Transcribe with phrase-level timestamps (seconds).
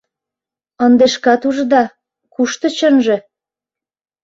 [0.85, 1.83] Ынде шкат ужыда,
[2.33, 3.17] кушто чынже?